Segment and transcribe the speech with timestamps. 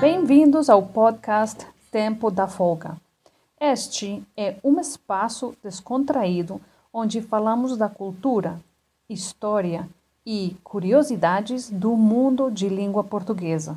[0.00, 2.96] Bem-vindos ao podcast Tempo da Folga.
[3.60, 6.60] Este é um espaço descontraído
[6.92, 8.60] onde falamos da cultura,
[9.10, 9.88] história
[10.24, 13.76] e curiosidades do mundo de língua portuguesa.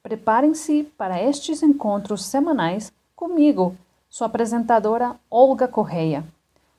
[0.00, 3.74] Preparem-se para estes encontros semanais comigo,
[4.08, 6.24] sua apresentadora Olga Correia.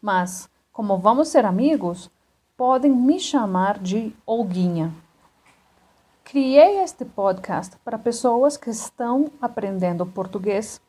[0.02, 2.10] Mas, como vamos ser amigos,
[2.56, 4.94] podem me chamar de Olguinha.
[6.31, 10.80] Criei este podcast para pessoas que estão aprendendo português.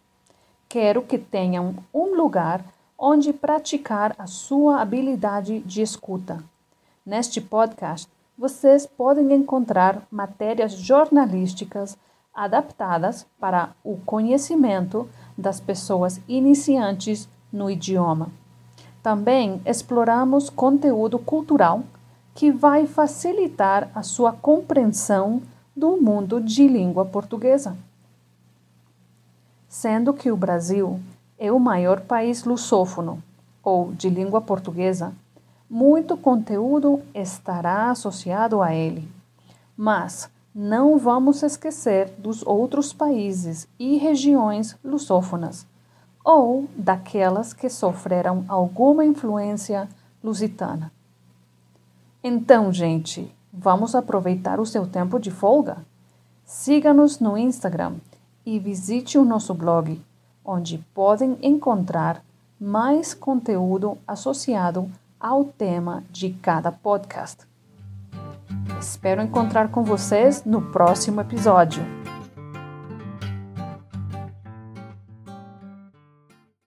[0.69, 2.64] Quero que tenham um lugar
[2.96, 6.45] onde praticar a sua habilidade de escuta.
[7.05, 11.98] Neste podcast, vocês podem encontrar matérias jornalísticas
[12.33, 18.30] adaptadas para o conhecimento das pessoas iniciantes no idioma.
[19.02, 21.83] Também exploramos conteúdo cultural
[22.34, 25.42] que vai facilitar a sua compreensão
[25.77, 27.77] do mundo de língua portuguesa.
[29.69, 31.00] Sendo que o Brasil
[31.39, 33.22] é o maior país lusófono
[33.62, 35.12] ou de língua portuguesa,
[35.69, 39.08] muito conteúdo estará associado a ele.
[39.77, 45.67] Mas não vamos esquecer dos outros países e regiões lusófonas
[46.22, 49.89] ou daquelas que sofreram alguma influência
[50.22, 50.92] lusitana.
[52.25, 55.78] Então, gente, vamos aproveitar o seu tempo de folga?
[56.45, 57.95] Siga-nos no Instagram
[58.47, 60.01] e visite o nosso blog,
[60.45, 62.23] onde podem encontrar
[62.61, 67.45] mais conteúdo associado ao tema de cada podcast.
[68.79, 72.02] Espero encontrar com vocês no próximo episódio.